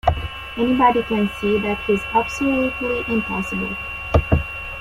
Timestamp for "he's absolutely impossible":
1.85-3.77